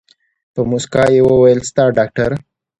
[0.53, 2.31] په موسکا يې وويل ستا ډاکتر.